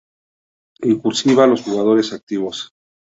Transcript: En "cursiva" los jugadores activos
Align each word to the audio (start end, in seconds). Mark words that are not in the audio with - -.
En 0.79 0.97
"cursiva" 0.97 1.45
los 1.45 1.61
jugadores 1.61 2.11
activos 2.11 2.71